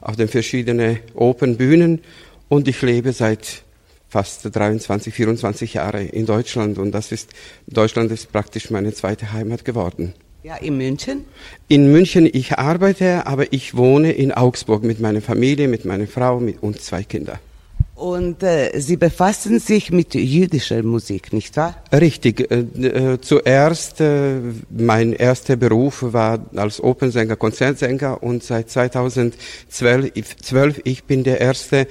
auf 0.00 0.14
den 0.14 0.28
verschiedenen 0.28 1.00
Open-Bühnen 1.14 2.02
und 2.48 2.68
ich 2.68 2.80
lebe 2.82 3.12
seit 3.12 3.63
fast 4.14 4.54
23, 4.54 5.12
24 5.12 5.74
Jahre 5.74 6.04
in 6.04 6.24
Deutschland 6.24 6.78
und 6.78 6.92
das 6.92 7.10
ist, 7.10 7.30
Deutschland 7.66 8.12
ist 8.12 8.30
praktisch 8.30 8.70
meine 8.70 8.94
zweite 8.94 9.32
Heimat 9.32 9.64
geworden. 9.64 10.14
Ja, 10.44 10.54
in 10.54 10.76
München. 10.76 11.24
In 11.66 11.90
München, 11.90 12.30
ich 12.32 12.56
arbeite, 12.56 13.26
aber 13.26 13.52
ich 13.52 13.76
wohne 13.76 14.12
in 14.12 14.30
Augsburg 14.30 14.84
mit 14.84 15.00
meiner 15.00 15.20
Familie, 15.20 15.66
mit 15.66 15.84
meiner 15.84 16.06
Frau 16.06 16.38
mit, 16.38 16.62
und 16.62 16.80
zwei 16.80 17.02
Kindern. 17.02 17.40
Und 17.96 18.44
äh, 18.44 18.78
Sie 18.78 18.96
befassen 18.96 19.58
sich 19.58 19.90
mit 19.90 20.14
jüdischer 20.14 20.82
Musik, 20.84 21.32
nicht 21.32 21.56
wahr? 21.56 21.74
Richtig. 21.92 22.48
Äh, 22.52 22.60
äh, 22.60 23.20
zuerst, 23.20 24.00
äh, 24.00 24.36
mein 24.70 25.12
erster 25.12 25.56
Beruf 25.56 26.04
war 26.06 26.38
als 26.54 26.80
Opernsänger, 26.80 27.34
Konzertsänger 27.34 28.22
und 28.22 28.44
seit 28.44 28.70
2012, 28.70 30.36
12, 30.40 30.80
ich 30.84 31.02
bin 31.04 31.24
der 31.24 31.40
erste 31.40 31.88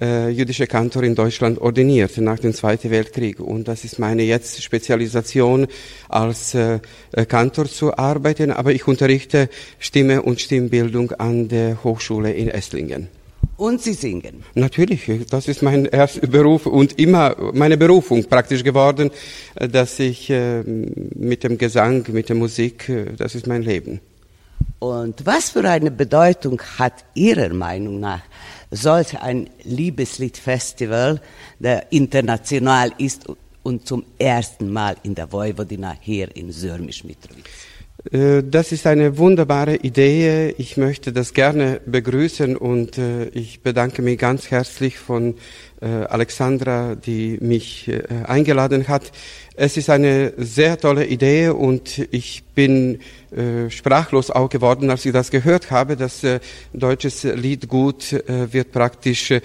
äh, 0.00 0.28
jüdische 0.30 0.66
Kantor 0.66 1.04
in 1.04 1.14
Deutschland 1.14 1.60
ordiniert 1.60 2.16
nach 2.18 2.38
dem 2.38 2.52
Zweiten 2.52 2.90
Weltkrieg. 2.90 3.40
Und 3.40 3.68
das 3.68 3.84
ist 3.84 3.98
meine 3.98 4.22
jetzt 4.22 4.62
Spezialisation 4.62 5.66
als 6.08 6.54
äh, 6.54 6.80
Kantor 7.28 7.66
zu 7.66 7.96
arbeiten, 7.96 8.50
aber 8.50 8.72
ich 8.72 8.86
unterrichte 8.86 9.48
Stimme 9.78 10.22
und 10.22 10.40
Stimmbildung 10.40 11.12
an 11.12 11.48
der 11.48 11.82
Hochschule 11.84 12.32
in 12.32 12.48
Esslingen. 12.48 13.08
Und 13.56 13.80
Sie 13.82 13.92
singen? 13.92 14.42
Natürlich, 14.54 15.08
das 15.30 15.46
ist 15.46 15.62
mein 15.62 15.84
erster 15.84 16.26
Beruf 16.26 16.66
und 16.66 16.98
immer 16.98 17.36
meine 17.52 17.76
Berufung 17.76 18.24
praktisch 18.24 18.64
geworden, 18.64 19.10
äh, 19.54 19.68
dass 19.68 20.00
ich 20.00 20.28
äh, 20.30 20.62
mit 20.64 21.44
dem 21.44 21.56
Gesang, 21.56 22.04
mit 22.10 22.28
der 22.28 22.36
Musik, 22.36 22.88
äh, 22.88 23.06
das 23.16 23.34
ist 23.34 23.46
mein 23.46 23.62
Leben. 23.62 24.00
Und 24.84 25.24
was 25.24 25.48
für 25.48 25.66
eine 25.66 25.90
Bedeutung 25.90 26.60
hat 26.78 27.06
Ihrer 27.14 27.54
Meinung 27.54 28.00
nach 28.00 28.20
solch 28.70 29.18
ein 29.18 29.48
Liebesliedfestival, 29.62 31.22
der 31.58 31.90
international 31.90 32.92
ist 32.98 33.24
und 33.62 33.86
zum 33.86 34.04
ersten 34.18 34.70
Mal 34.70 34.96
in 35.02 35.14
der 35.14 35.32
Vojvodina 35.32 35.96
hier 35.98 36.28
in 36.36 36.52
Sörmisch-Mitrovic? 36.52 37.48
Äh, 38.12 38.42
Das 38.42 38.72
ist 38.72 38.86
eine 38.86 39.16
wunderbare 39.16 39.76
Idee. 39.76 40.54
Ich 40.58 40.76
möchte 40.76 41.14
das 41.14 41.32
gerne 41.32 41.80
begrüßen 41.86 42.54
und 42.54 42.98
äh, 42.98 43.28
ich 43.28 43.62
bedanke 43.62 44.02
mich 44.02 44.18
ganz 44.18 44.50
herzlich 44.50 44.98
von 44.98 45.36
Alexandra, 45.86 46.94
die 46.94 47.38
mich 47.40 47.88
äh, 47.88 48.02
eingeladen 48.24 48.88
hat. 48.88 49.12
Es 49.56 49.76
ist 49.76 49.88
eine 49.88 50.32
sehr 50.36 50.78
tolle 50.80 51.06
Idee 51.06 51.50
und 51.50 52.08
ich 52.10 52.42
bin 52.56 52.98
äh, 53.30 53.70
sprachlos 53.70 54.30
auch 54.30 54.48
geworden, 54.48 54.90
als 54.90 55.04
ich 55.06 55.12
das 55.12 55.30
gehört 55.30 55.70
habe. 55.70 55.96
Das 55.96 56.22
äh, 56.24 56.40
deutsches 56.72 57.24
Liedgut 57.24 58.12
äh, 58.12 58.52
wird 58.52 58.72
praktisch 58.72 59.30
äh, 59.30 59.40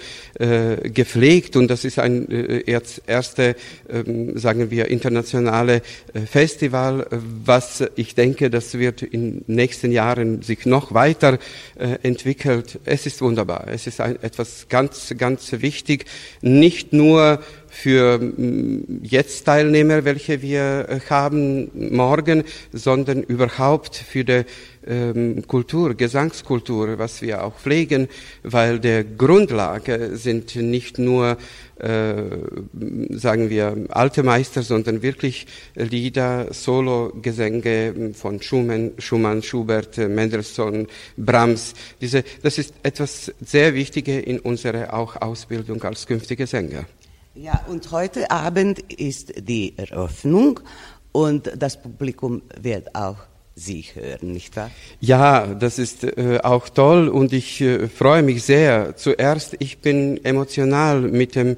gepflegt 0.90 1.56
und 1.56 1.68
das 1.68 1.84
ist 1.84 1.98
ein 1.98 2.28
äh, 2.30 2.80
erste, 3.06 3.56
ähm, 3.88 4.38
sagen 4.38 4.70
wir, 4.70 4.88
internationale 4.88 5.82
äh, 6.12 6.20
Festival, 6.20 7.00
äh, 7.00 7.16
was 7.44 7.84
ich 7.96 8.14
denke, 8.14 8.50
das 8.50 8.78
wird 8.78 9.02
in 9.02 9.44
nächsten 9.46 9.92
Jahren 9.92 10.42
sich 10.42 10.66
noch 10.66 10.94
weiter 10.94 11.38
äh, 11.76 11.98
entwickelt. 12.02 12.78
Es 12.84 13.06
ist 13.06 13.22
wunderbar. 13.22 13.66
Es 13.68 13.86
ist 13.86 14.00
etwas 14.00 14.66
ganz, 14.68 15.14
ganz 15.18 15.52
wichtig, 15.52 16.06
nicht 16.40 16.92
nur 16.92 17.40
für 17.70 18.18
mm, 18.18 19.00
jetzt 19.02 19.44
Teilnehmer, 19.44 20.04
welche 20.04 20.42
wir 20.42 20.86
äh, 20.88 21.00
haben 21.08 21.70
morgen, 21.94 22.44
sondern 22.72 23.22
überhaupt 23.22 23.96
für 23.96 24.24
die 24.24 24.44
ähm, 24.86 25.46
Kultur, 25.46 25.94
Gesangskultur, 25.94 26.98
was 26.98 27.22
wir 27.22 27.44
auch 27.44 27.58
pflegen, 27.58 28.08
weil 28.42 28.80
der 28.80 29.04
Grundlage 29.04 30.16
sind 30.16 30.56
nicht 30.56 30.98
nur 30.98 31.36
äh, 31.80 32.22
sagen 33.10 33.48
wir 33.48 33.86
alte 33.88 34.22
Meister, 34.22 34.62
sondern 34.62 35.02
wirklich 35.02 35.46
Lieder, 35.74 36.52
Solo-Gesänge 36.52 38.12
von 38.14 38.42
Schumann, 38.42 38.92
Schumann, 38.98 39.42
Schubert, 39.42 39.96
äh, 39.96 40.08
Mendelssohn, 40.08 40.86
Brahms. 41.16 41.74
Diese, 42.00 42.22
das 42.42 42.58
ist 42.58 42.74
etwas 42.82 43.32
sehr 43.40 43.74
Wichtiges 43.74 44.24
in 44.24 44.40
unserer 44.40 44.92
auch 44.92 45.16
Ausbildung 45.16 45.82
als 45.84 46.06
künftige 46.06 46.46
Sänger. 46.46 46.84
Ja, 47.42 47.64
und 47.68 47.90
heute 47.90 48.30
Abend 48.30 48.80
ist 48.92 49.32
die 49.48 49.72
Eröffnung 49.78 50.60
und 51.10 51.50
das 51.56 51.80
Publikum 51.80 52.42
wird 52.60 52.94
auch 52.94 53.16
Sie 53.54 53.82
hören, 53.94 54.32
nicht 54.32 54.54
wahr? 54.56 54.70
Ja, 55.00 55.46
das 55.46 55.78
ist 55.78 56.04
äh, 56.04 56.40
auch 56.42 56.68
toll 56.68 57.08
und 57.08 57.32
ich 57.32 57.62
äh, 57.62 57.88
freue 57.88 58.22
mich 58.22 58.42
sehr. 58.42 58.94
Zuerst, 58.94 59.56
ich 59.58 59.78
bin 59.78 60.22
emotional 60.22 61.00
mit 61.00 61.34
dem 61.34 61.56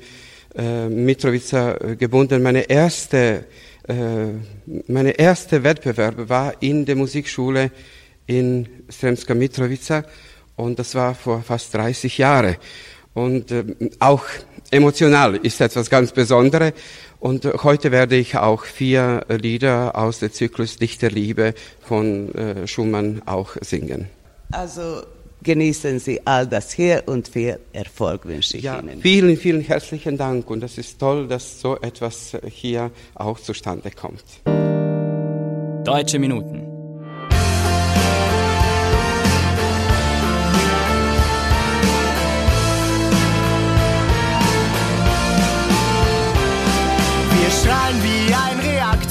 äh, 0.54 0.88
Mitrovica 0.88 1.74
äh, 1.74 1.96
gebunden. 1.96 2.44
Meine 2.44 2.70
erste, 2.70 3.46
äh, 3.88 3.94
meine 4.86 5.18
erste 5.18 5.64
Wettbewerb 5.64 6.28
war 6.28 6.62
in 6.62 6.84
der 6.84 6.94
Musikschule 6.94 7.72
in 8.26 8.68
Sremska 8.88 9.34
Mitrovica 9.34 10.04
und 10.54 10.78
das 10.78 10.94
war 10.94 11.16
vor 11.16 11.42
fast 11.42 11.74
30 11.74 12.18
Jahren. 12.18 12.56
Und 13.14 13.50
äh, 13.50 13.64
auch 13.98 14.24
emotional 14.72 15.36
ist 15.36 15.60
etwas 15.60 15.88
ganz 15.90 16.10
Besonderes. 16.12 16.72
Und 17.20 17.44
heute 17.62 17.92
werde 17.92 18.16
ich 18.16 18.36
auch 18.36 18.64
vier 18.64 19.24
Lieder 19.28 19.96
aus 19.96 20.18
dem 20.18 20.32
Zyklus 20.32 20.76
Dichterliebe 20.76 21.54
von 21.80 22.34
äh, 22.34 22.66
Schumann 22.66 23.22
auch 23.26 23.50
singen. 23.60 24.08
Also 24.50 25.02
genießen 25.44 26.00
Sie 26.00 26.20
all 26.26 26.46
das 26.48 26.72
hier 26.72 27.04
und 27.06 27.28
viel 27.28 27.58
Erfolg 27.72 28.26
wünsche 28.26 28.56
ich 28.56 28.64
Ja, 28.64 28.80
Ihnen. 28.80 29.00
vielen, 29.00 29.36
vielen 29.36 29.60
herzlichen 29.60 30.16
Dank 30.16 30.50
und 30.50 30.64
es 30.64 30.78
ist 30.78 30.98
toll, 30.98 31.28
dass 31.28 31.60
so 31.60 31.78
etwas 31.80 32.34
äh, 32.34 32.40
hier 32.50 32.90
auch 33.14 33.38
zustande 33.38 33.90
kommt. 33.92 34.24
Deutsche 35.84 36.18
Minuten. 36.18 36.71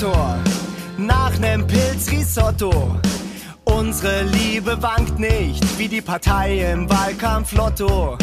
Reaktor 0.01 0.39
nach 0.97 1.37
nem 1.37 1.65
Pilzrisotto. 1.67 2.95
Unsere 3.65 4.23
Liebe 4.23 4.81
wankt 4.81 5.19
nicht 5.19 5.63
wie 5.77 5.87
die 5.87 6.01
Partei 6.01 6.71
im 6.71 6.89
Wahlkampf 6.89 7.53
Lotto. 7.53 8.17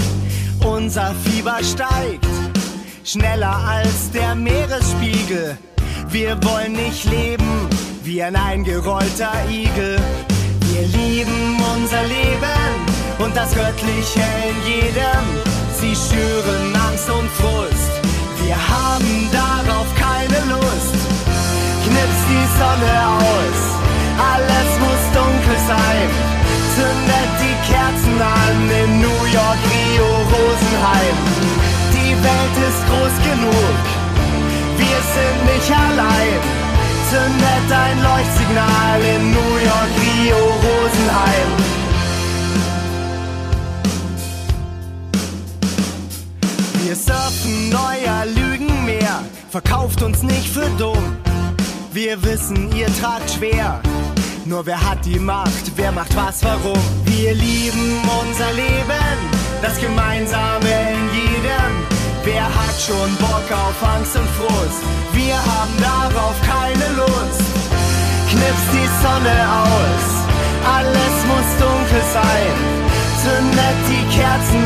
Unser 0.65 1.15
Fieber 1.25 1.59
steigt 1.63 2.27
schneller 3.05 3.57
als 3.57 4.11
der 4.11 4.35
Meeresspiegel. 4.35 5.57
Wir 6.09 6.43
wollen 6.43 6.73
nicht 6.73 7.05
leben 7.05 7.69
wie 8.03 8.23
ein 8.23 8.35
eingerollter 8.35 9.33
Igel. 9.49 9.99
Wir 10.73 10.87
lieben 10.89 11.57
unser 11.77 12.03
Leben 12.03 13.25
und 13.25 13.37
das 13.37 13.55
Göttliche 13.55 14.25
in 14.49 14.73
jedem. 14.73 15.25
Sie 15.81 15.95
schüren 15.95 16.75
Angst 16.75 17.09
und 17.09 17.29
Frust. 17.31 17.78
Sonne 22.59 22.97
aus, 23.23 23.61
alles 24.19 24.71
muss 24.83 25.03
dunkel 25.15 25.59
sein. 25.69 26.09
Zündet 26.75 27.33
die 27.39 27.57
Kerzen 27.71 28.21
an 28.21 28.59
in 28.83 29.01
New 29.01 29.23
York, 29.39 29.61
Rio, 29.71 30.11
Rosenheim. 30.35 31.17
Die 31.95 32.15
Welt 32.27 32.57
ist 32.69 32.83
groß 32.89 33.17
genug, 33.31 33.77
wir 34.77 35.01
sind 35.15 35.39
nicht 35.53 35.71
allein. 35.71 36.41
Zündet 37.11 37.69
ein 37.71 37.99
Leuchtsignal 38.03 39.01
in 39.15 39.23
New 39.31 39.55
York, 39.71 39.93
Rio, 40.03 40.43
Rosenheim. 40.67 41.49
Wir 46.83 46.97
surfen 46.97 47.71
neuer 47.71 48.27
Lügenmeer, 48.35 49.23
verkauft 49.49 50.03
uns 50.03 50.25
nicht 50.25 50.49
für 50.49 50.69
dumm. 50.77 51.28
Wir 51.93 52.23
wissen, 52.23 52.71
ihr 52.77 52.87
tragt 53.01 53.31
schwer. 53.31 53.81
Nur 54.45 54.67
wer 54.67 54.79
hat 54.79 55.05
die 55.05 55.19
Macht, 55.19 55.73
wer 55.77 55.91
macht 55.91 56.15
was, 56.15 56.45
warum? 56.45 56.79
Wir 57.05 57.35
lieben 57.35 58.01
unser 58.21 58.53
Leben, 58.53 59.17
das 59.63 59.81
Gemeinsame 59.81 60.69
in 60.93 61.05
jedem. 61.17 61.73
Wer 62.25 62.45
hat 62.45 62.77
schon 62.79 63.11
Bock 63.17 63.49
auf 63.51 63.89
Angst 63.97 64.17
und 64.17 64.29
Frust? 64.37 64.83
Wir 65.13 65.35
haben 65.37 65.75
darauf 65.81 66.37
keine 66.43 66.95
Lust. 66.95 67.43
Knips 68.29 68.67
die 68.73 68.89
Sonne 69.03 69.37
aus, 69.65 70.07
alles 70.77 71.17
muss 71.27 71.49
dunkel 71.59 72.03
sein. 72.13 72.57
Zündet 73.23 73.79
die 73.89 74.05
Kerzen 74.15 74.58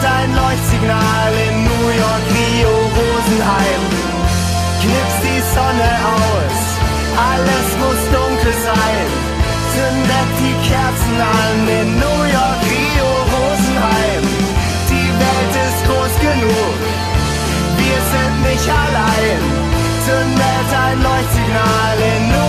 Ein 0.00 0.32
Leuchtsignal 0.32 1.32
in 1.48 1.64
New 1.64 1.88
York, 1.90 2.24
Rio, 2.30 2.74
Rosenheim. 2.98 3.82
Knips 4.80 5.16
die 5.26 5.42
Sonne 5.54 5.90
aus, 6.14 6.58
alles 7.18 7.68
muss 7.82 8.02
dunkel 8.14 8.54
sein. 8.62 9.06
Zündet 9.74 10.30
die 10.38 10.56
Kerzen 10.68 11.18
an 11.18 11.58
in 11.80 11.88
New 11.98 12.22
York, 12.30 12.60
Rio, 12.70 13.10
Rosenheim. 13.34 14.22
Die 14.88 15.10
Welt 15.22 15.54
ist 15.66 15.80
groß 15.86 16.14
genug, 16.28 16.78
wir 17.82 17.98
sind 18.12 18.36
nicht 18.48 18.68
allein. 18.70 19.40
Zündet 20.06 20.68
ein 20.86 20.98
Leuchtsignal 21.02 21.96
in 22.12 22.22
New 22.28 22.47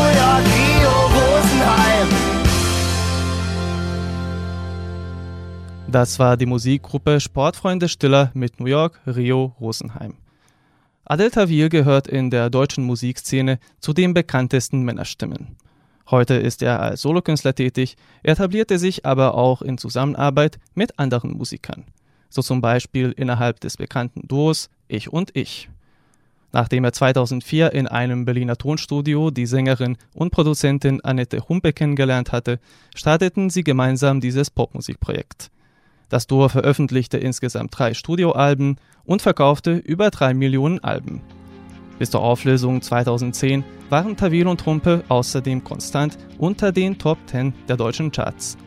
Das 5.91 6.19
war 6.19 6.37
die 6.37 6.45
Musikgruppe 6.45 7.19
Sportfreunde 7.19 7.89
Stiller 7.89 8.29
mit 8.35 8.59
New 8.59 8.67
York, 8.67 8.99
Rio, 9.07 9.55
Rosenheim. 9.59 10.13
Adel 11.03 11.31
Tawil 11.31 11.69
gehört 11.69 12.07
in 12.07 12.29
der 12.29 12.51
deutschen 12.51 12.83
Musikszene 12.83 13.57
zu 13.79 13.93
den 13.93 14.13
bekanntesten 14.13 14.83
Männerstimmen. 14.83 15.55
Heute 16.11 16.35
ist 16.35 16.61
er 16.61 16.79
als 16.79 17.01
Solokünstler 17.01 17.55
tätig, 17.55 17.97
etablierte 18.21 18.77
sich 18.77 19.07
aber 19.07 19.33
auch 19.33 19.63
in 19.63 19.79
Zusammenarbeit 19.79 20.59
mit 20.75 20.99
anderen 20.99 21.35
Musikern, 21.35 21.85
so 22.29 22.43
zum 22.43 22.61
Beispiel 22.61 23.11
innerhalb 23.17 23.59
des 23.59 23.75
bekannten 23.75 24.27
Duos 24.27 24.69
Ich 24.87 25.11
und 25.11 25.35
Ich. 25.35 25.71
Nachdem 26.51 26.83
er 26.83 26.93
2004 26.93 27.73
in 27.73 27.87
einem 27.87 28.25
Berliner 28.25 28.57
Tonstudio 28.57 29.31
die 29.31 29.47
Sängerin 29.47 29.97
und 30.13 30.29
Produzentin 30.29 31.01
Annette 31.01 31.49
Humpe 31.49 31.73
kennengelernt 31.73 32.31
hatte, 32.31 32.59
starteten 32.93 33.49
sie 33.49 33.63
gemeinsam 33.63 34.21
dieses 34.21 34.51
Popmusikprojekt. 34.51 35.49
Das 36.09 36.25
Duo 36.25 36.49
veröffentlichte 36.49 37.17
insgesamt 37.17 37.77
drei 37.77 37.93
Studioalben 37.93 38.77
und 39.05 39.21
verkaufte 39.21 39.73
über 39.73 40.09
drei 40.09 40.33
Millionen 40.33 40.79
Alben. 40.83 41.21
Bis 41.99 42.09
zur 42.09 42.21
Auflösung 42.21 42.81
2010 42.81 43.63
waren 43.89 44.17
Tawil 44.17 44.47
und 44.47 44.65
Humpe 44.65 45.03
außerdem 45.09 45.63
konstant 45.63 46.17
unter 46.37 46.71
den 46.71 46.97
Top 46.97 47.17
10 47.27 47.53
der 47.67 47.77
deutschen 47.77 48.11
Charts. 48.11 48.57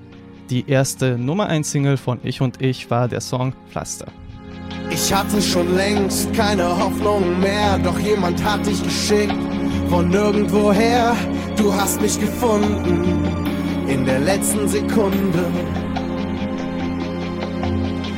Die 0.50 0.68
erste 0.68 1.18
Nummer 1.18 1.46
1 1.46 1.70
Single 1.70 1.96
von 1.96 2.20
Ich 2.22 2.40
und 2.40 2.60
Ich 2.60 2.90
war 2.90 3.08
der 3.08 3.20
Song 3.20 3.54
Pflaster. 3.70 4.06
Ich 4.90 5.12
hatte 5.12 5.40
schon 5.40 5.74
längst 5.74 6.32
keine 6.34 6.68
Hoffnung 6.68 7.40
mehr, 7.40 7.78
doch 7.78 7.98
jemand 7.98 8.42
hat 8.44 8.66
dich 8.66 8.82
geschickt 8.82 9.34
von 9.88 10.10
nirgendwoher. 10.10 11.16
Du 11.56 11.72
hast 11.72 12.00
mich 12.00 12.20
gefunden 12.20 13.24
in 13.88 14.04
der 14.04 14.20
letzten 14.20 14.68
Sekunde. 14.68 15.46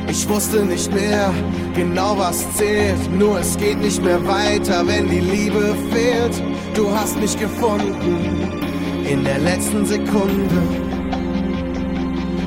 Ich 0.07 0.29
wusste 0.29 0.63
nicht 0.65 0.93
mehr 0.93 1.33
genau 1.73 2.17
was 2.17 2.45
zählt, 2.55 3.11
nur 3.17 3.39
es 3.39 3.57
geht 3.57 3.79
nicht 3.81 4.03
mehr 4.03 4.25
weiter, 4.27 4.85
wenn 4.85 5.09
die 5.09 5.19
Liebe 5.19 5.75
fehlt. 5.91 6.41
Du 6.75 6.89
hast 6.95 7.19
mich 7.19 7.37
gefunden 7.37 8.61
in 9.09 9.23
der 9.23 9.39
letzten 9.39 9.85
Sekunde. 9.85 10.61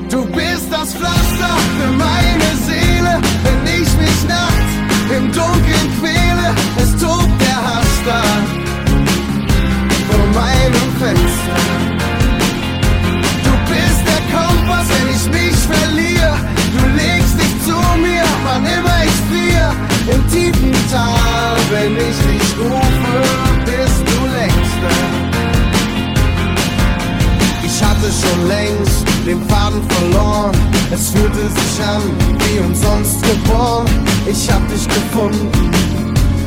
Du 0.09 0.25
bist 0.25 0.71
das 0.71 0.93
Pflaster 0.95 1.55
für 1.77 1.91
meine 1.91 2.49
Seele, 2.65 3.21
wenn 3.43 3.81
ich 3.81 3.89
mich 3.97 4.27
nachts 4.27 4.73
im 5.15 5.31
Dunkeln 5.31 5.89
quäle. 5.99 6.55
Es 6.77 6.91
tobt 7.01 7.41
der 7.41 7.57
Hass 7.57 8.01
da 8.05 8.23
vor 10.09 10.25
meinem 10.33 10.89
Fenster. 10.99 11.98
Im 20.11 20.27
tiefen 20.31 20.73
Tal, 20.91 21.57
wenn 21.69 21.95
ich 21.95 22.17
dich 22.25 22.57
rufe, 22.57 23.17
bist 23.65 24.01
du 24.07 24.25
längst 24.37 24.77
da. 24.81 24.97
Ich 27.63 27.83
hatte 27.83 28.09
schon 28.11 28.47
längst 28.47 29.05
den 29.25 29.47
Faden 29.47 29.81
verloren. 29.87 30.55
Es 30.91 31.09
fühlte 31.09 31.47
sich 31.49 31.85
an 31.85 32.01
wie 32.39 32.59
umsonst 32.59 33.21
geboren. 33.21 33.85
Ich 34.25 34.49
hab 34.51 34.67
dich 34.69 34.87
gefunden 34.87 35.49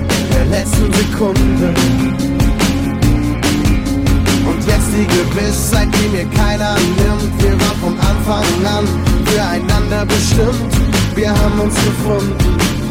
in 0.08 0.34
der 0.34 0.46
letzten 0.46 0.92
Sekunde. 0.92 1.74
Und 4.44 4.66
jetzt 4.66 4.90
die 4.92 5.06
Gewissheit, 5.06 5.88
die 5.94 6.08
mir 6.08 6.26
keiner 6.36 6.74
nimmt. 6.74 7.42
Wir 7.42 7.52
waren 7.60 7.78
von 7.80 7.96
Anfang 8.00 8.66
an 8.66 8.88
füreinander 9.26 10.04
bestimmt. 10.06 10.72
Wir 11.14 11.30
haben 11.30 11.60
uns 11.60 11.74
gefunden 11.76 12.81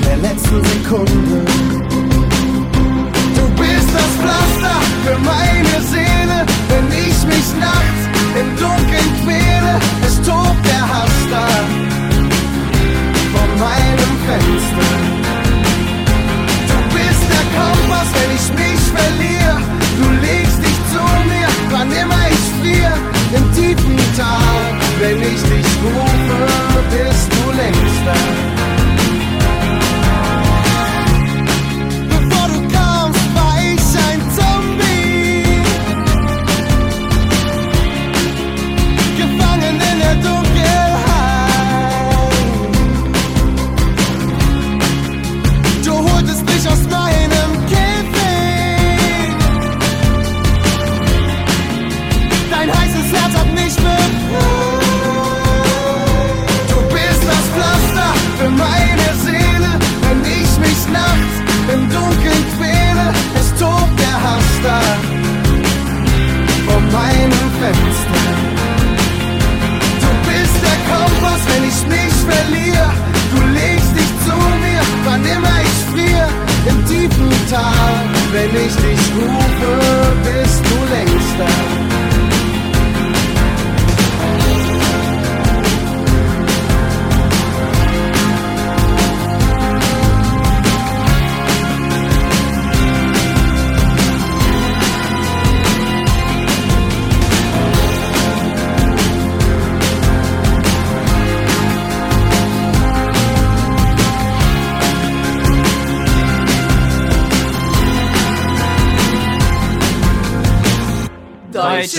in 0.00 0.08
der 0.08 0.16
letzten 0.30 0.62
Sekunde. 0.64 1.44
Du 3.34 3.44
bist 3.60 3.88
das 3.94 4.12
Pflaster 4.18 4.76
für 5.04 5.18
meine 5.18 5.82
Seele, 5.86 6.46
wenn 6.68 6.88
ich 6.92 7.24
mich 7.26 7.54
nachts 7.58 8.00
im 8.38 8.56
Dunkeln 8.56 9.10
quäle. 9.24 9.78
Es 10.06 10.16
tobt 10.22 10.64
der 10.64 10.88
Hass 10.88 11.10
da 11.30 11.79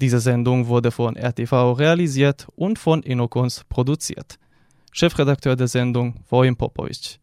Diese 0.00 0.20
Sendung 0.20 0.68
wurde 0.68 0.90
von 0.90 1.14
RTV 1.14 1.72
realisiert 1.72 2.48
und 2.56 2.78
von 2.78 3.02
Inokons 3.02 3.64
produziert. 3.68 4.38
Chefredakteur 4.92 5.56
der 5.56 5.68
Sendung 5.68 6.14
Vojin 6.26 6.56
Popovic. 6.56 7.18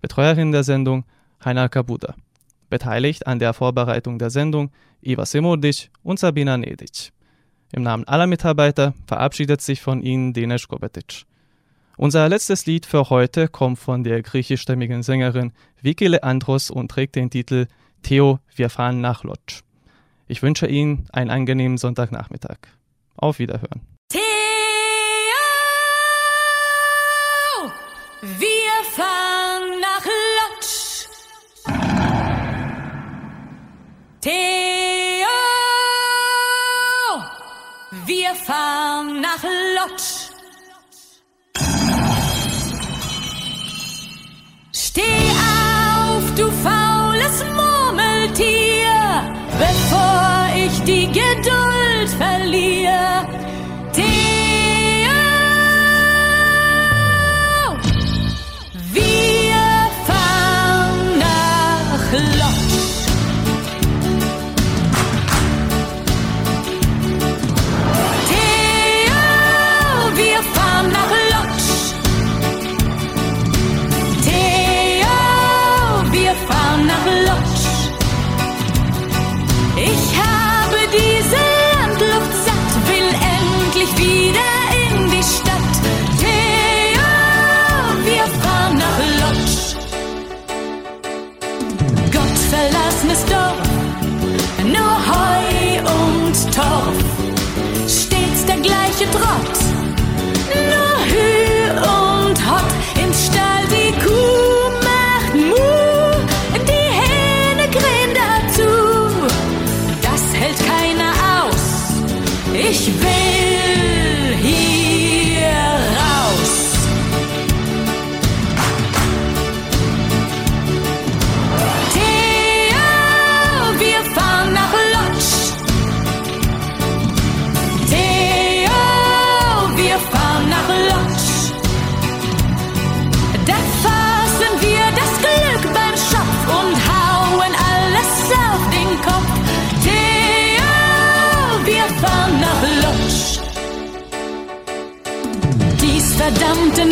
Betreuerin 0.00 0.50
der 0.50 0.64
Sendung 0.64 1.04
Heiner 1.44 1.68
Kabuda. 1.68 2.14
Beteiligt 2.70 3.26
an 3.26 3.38
der 3.38 3.52
Vorbereitung 3.52 4.18
der 4.18 4.30
Sendung 4.30 4.70
Iva 5.02 5.26
Semurdic 5.26 5.90
und 6.02 6.18
Sabina 6.18 6.56
Nedic. 6.56 7.12
Im 7.70 7.82
Namen 7.82 8.04
aller 8.04 8.26
Mitarbeiter 8.26 8.94
verabschiedet 9.06 9.60
sich 9.60 9.82
von 9.82 10.00
Ihnen 10.00 10.32
Denis 10.32 10.66
Kobetic. 10.66 11.24
Unser 11.98 12.30
letztes 12.30 12.64
Lied 12.64 12.86
für 12.86 13.10
heute 13.10 13.48
kommt 13.48 13.78
von 13.78 14.04
der 14.04 14.22
griechischstämmigen 14.22 15.02
Sängerin 15.02 15.52
Vicky 15.82 16.06
Leandros 16.06 16.70
und 16.70 16.90
trägt 16.90 17.14
den 17.14 17.28
Titel 17.28 17.66
Theo, 18.02 18.38
wir 18.56 18.70
fahren 18.70 19.02
nach 19.02 19.22
Lodz. 19.22 19.62
Ich 20.28 20.42
wünsche 20.42 20.66
Ihnen 20.66 21.06
einen 21.12 21.30
angenehmen 21.30 21.78
Sonntagnachmittag. 21.78 22.58
Auf 23.16 23.38
Wiederhören. 23.38 23.82
Theo, 24.08 24.22
wir 28.22 28.84
fahren 28.92 29.80
nach 29.80 30.04
Lodz. 30.38 31.08
Theo, 34.20 35.26
wir 38.06 38.34
fahren 38.34 39.20
nach 39.20 39.42
Lodz. 39.42 40.21
l'oublier. 52.52 53.11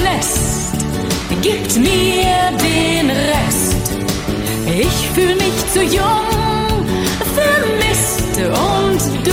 Nest 0.03 0.73
gibt 1.43 1.77
mir 1.77 2.51
den 2.59 3.11
Rest. 3.11 3.93
Ich 4.67 5.09
fühl 5.15 5.35
mich 5.35 5.57
zu 5.73 5.83
jung 5.83 6.87
für 7.35 7.61
Mist 7.79 8.39
und 8.39 9.25